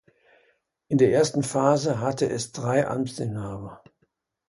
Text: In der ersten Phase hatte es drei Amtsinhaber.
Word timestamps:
In 0.87 0.97
der 0.97 1.11
ersten 1.11 1.43
Phase 1.43 1.99
hatte 1.99 2.27
es 2.27 2.51
drei 2.53 2.87
Amtsinhaber. 2.87 3.83